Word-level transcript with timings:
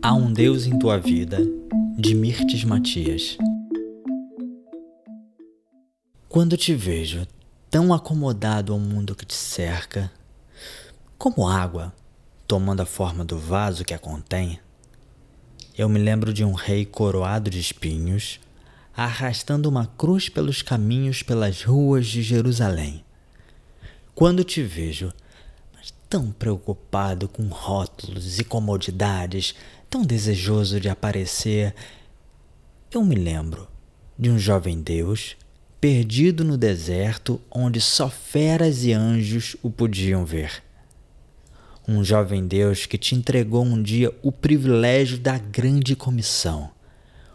Há 0.00 0.14
um 0.14 0.32
Deus 0.32 0.64
em 0.64 0.78
tua 0.78 0.96
vida, 0.96 1.38
de 1.96 2.14
Mirtes 2.14 2.62
Matias. 2.62 3.36
Quando 6.28 6.56
te 6.56 6.72
vejo 6.72 7.26
tão 7.68 7.92
acomodado 7.92 8.72
ao 8.72 8.78
mundo 8.78 9.16
que 9.16 9.26
te 9.26 9.34
cerca, 9.34 10.10
como 11.18 11.48
água 11.48 11.92
tomando 12.46 12.80
a 12.80 12.86
forma 12.86 13.24
do 13.24 13.36
vaso 13.36 13.84
que 13.84 13.92
a 13.92 13.98
contém, 13.98 14.60
eu 15.76 15.88
me 15.88 15.98
lembro 15.98 16.32
de 16.32 16.44
um 16.44 16.52
rei 16.52 16.86
coroado 16.86 17.50
de 17.50 17.58
espinhos, 17.58 18.38
arrastando 18.96 19.68
uma 19.68 19.86
cruz 19.86 20.28
pelos 20.28 20.62
caminhos 20.62 21.24
pelas 21.24 21.64
ruas 21.64 22.06
de 22.06 22.22
Jerusalém. 22.22 23.04
Quando 24.14 24.44
te 24.44 24.62
vejo, 24.62 25.12
tão 26.08 26.30
preocupado 26.30 27.28
com 27.28 27.48
rótulos 27.48 28.38
e 28.38 28.44
comodidades, 28.44 29.54
tão 29.90 30.02
desejoso 30.02 30.80
de 30.80 30.88
aparecer, 30.88 31.74
eu 32.90 33.04
me 33.04 33.14
lembro 33.14 33.68
de 34.18 34.30
um 34.30 34.38
jovem 34.38 34.80
Deus 34.80 35.36
perdido 35.80 36.42
no 36.42 36.56
deserto 36.56 37.40
onde 37.50 37.80
só 37.80 38.08
feras 38.08 38.84
e 38.84 38.92
anjos 38.92 39.54
o 39.62 39.70
podiam 39.70 40.24
ver. 40.24 40.62
Um 41.86 42.02
jovem 42.02 42.46
Deus 42.46 42.86
que 42.86 42.98
te 42.98 43.14
entregou 43.14 43.64
um 43.64 43.80
dia 43.80 44.12
o 44.22 44.32
privilégio 44.32 45.18
da 45.18 45.38
grande 45.38 45.94
comissão, 45.94 46.70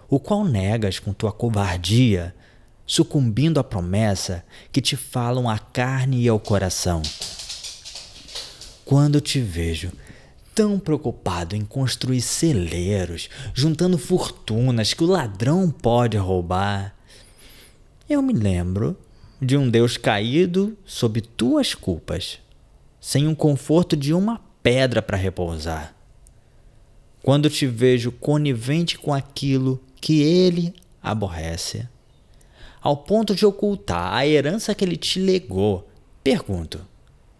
o 0.09 0.19
qual 0.19 0.43
negas 0.43 0.99
com 0.99 1.13
tua 1.13 1.31
covardia, 1.31 2.35
sucumbindo 2.85 3.59
à 3.59 3.63
promessa 3.63 4.43
que 4.71 4.81
te 4.81 4.95
falam 4.95 5.49
à 5.49 5.57
carne 5.57 6.21
e 6.21 6.27
ao 6.27 6.39
coração 6.39 7.01
quando 8.93 9.19
te 9.19 9.39
vejo 9.39 9.91
tão 10.53 10.77
preocupado 10.77 11.55
em 11.55 11.65
construir 11.65 12.21
celeiros, 12.21 13.27
juntando 13.51 13.97
fortunas 13.97 14.93
que 14.93 15.03
o 15.03 15.07
ladrão 15.07 15.71
pode 15.71 16.15
roubar, 16.15 16.95
eu 18.07 18.21
me 18.21 18.33
lembro 18.33 18.95
de 19.41 19.57
um 19.57 19.67
Deus 19.67 19.97
caído 19.97 20.77
sob 20.85 21.21
tuas 21.21 21.73
culpas, 21.73 22.37
sem 23.01 23.27
o 23.27 23.35
conforto 23.35 23.97
de 23.97 24.13
uma 24.13 24.39
pedra 24.61 25.01
para 25.01 25.17
repousar. 25.17 25.95
Quando 27.23 27.49
te 27.49 27.65
vejo 27.65 28.11
conivente 28.11 28.99
com 28.99 29.11
aquilo 29.11 29.83
que 29.99 30.21
ele 30.21 30.71
aborrece, 31.01 31.89
ao 32.79 32.95
ponto 32.95 33.33
de 33.33 33.43
ocultar 33.43 34.13
a 34.13 34.27
herança 34.27 34.75
que 34.75 34.85
ele 34.85 34.97
te 34.97 35.19
legou, 35.19 35.89
pergunto: 36.23 36.92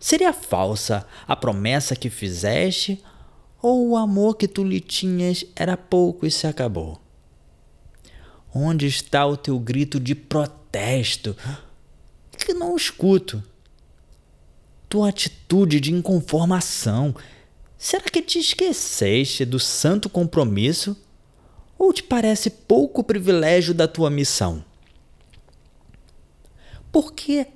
Seria 0.04 0.34
falsa 0.34 1.08
a 1.26 1.34
promessa 1.34 1.96
que 1.96 2.10
fizeste, 2.10 3.02
ou 3.62 3.88
o 3.88 3.96
amor 3.96 4.36
que 4.36 4.50
tu 4.50 4.62
lhe 4.62 4.82
tinhas 4.82 5.46
era 5.56 5.78
pouco 5.78 6.26
e 6.26 6.30
se 6.30 6.46
acabou? 6.46 7.00
Onde 8.54 8.86
está 8.86 9.26
o 9.26 9.38
teu 9.38 9.58
grito 9.58 10.02
de 10.02 10.14
protesto 10.14 11.38
que 12.38 12.54
não 12.54 12.76
escuto? 12.76 13.42
Tua 14.90 15.08
atitude 15.08 15.80
de 15.80 15.94
inconformação, 15.94 17.16
será 17.78 18.04
que 18.04 18.22
te 18.22 18.40
esqueceste 18.40 19.46
do 19.46 19.58
santo 19.58 20.10
compromisso? 20.10 20.98
Ou 21.80 21.94
te 21.94 22.04
parece 22.04 22.50
pouco 22.50 23.06
privilégio 23.06 23.74
da 23.74 23.88
tua 23.88 24.10
missão? 24.10 24.66
Por 26.92 27.14
que 27.14 27.48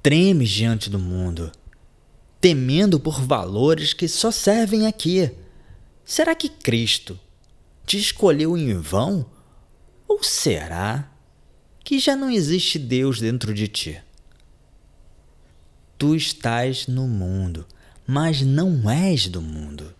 tremes 0.00 0.48
diante 0.48 0.88
do 0.88 1.00
mundo? 1.00 1.50
Temendo 2.42 2.98
por 2.98 3.22
valores 3.22 3.92
que 3.92 4.08
só 4.08 4.32
servem 4.32 4.84
aqui. 4.84 5.30
Será 6.04 6.34
que 6.34 6.48
Cristo 6.48 7.18
te 7.86 7.96
escolheu 7.96 8.58
em 8.58 8.74
vão? 8.74 9.24
Ou 10.08 10.24
será 10.24 11.08
que 11.84 12.00
já 12.00 12.16
não 12.16 12.28
existe 12.28 12.80
Deus 12.80 13.20
dentro 13.20 13.54
de 13.54 13.68
ti? 13.68 14.02
Tu 15.96 16.16
estás 16.16 16.88
no 16.88 17.06
mundo, 17.06 17.64
mas 18.04 18.42
não 18.42 18.90
és 18.90 19.28
do 19.28 19.40
mundo. 19.40 19.94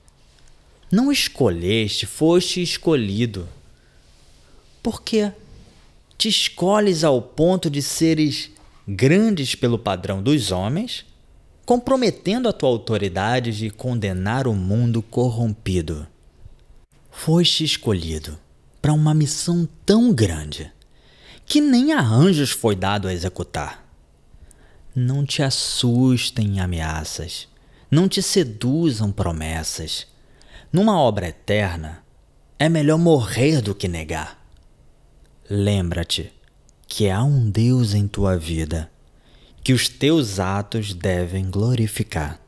Não 0.90 1.12
escolheste, 1.12 2.06
foste 2.06 2.60
escolhido. 2.60 3.48
Porque 4.82 5.30
te 6.18 6.28
escolhes 6.28 7.04
ao 7.04 7.22
ponto 7.22 7.70
de 7.70 7.80
seres 7.80 8.50
grandes 8.86 9.54
pelo 9.54 9.78
padrão 9.78 10.20
dos 10.20 10.50
homens 10.50 11.04
comprometendo 11.64 12.48
a 12.48 12.52
tua 12.52 12.68
autoridade 12.68 13.56
de 13.56 13.70
condenar 13.70 14.46
o 14.46 14.54
mundo 14.54 15.00
corrompido. 15.02 16.06
Foste 17.10 17.64
escolhido 17.64 18.38
para 18.80 18.92
uma 18.92 19.14
missão 19.14 19.68
tão 19.86 20.12
grande 20.12 20.72
que 21.46 21.60
nem 21.60 21.92
a 21.92 22.00
anjos 22.00 22.50
foi 22.50 22.74
dado 22.74 23.06
a 23.06 23.12
executar. 23.12 23.86
Não 24.94 25.24
te 25.24 25.42
assustem 25.42 26.60
ameaças, 26.60 27.48
não 27.90 28.08
te 28.08 28.22
seduzam 28.22 29.12
promessas. 29.12 30.06
Numa 30.72 30.98
obra 30.98 31.28
eterna, 31.28 32.02
é 32.58 32.68
melhor 32.68 32.98
morrer 32.98 33.60
do 33.60 33.74
que 33.74 33.88
negar. 33.88 34.38
Lembra-te 35.48 36.32
que 36.86 37.10
há 37.10 37.22
um 37.22 37.50
Deus 37.50 37.94
em 37.94 38.06
tua 38.06 38.36
vida 38.36 38.90
que 39.62 39.72
os 39.72 39.88
teus 39.88 40.40
atos 40.40 40.92
devem 40.92 41.50
glorificar. 41.50 42.40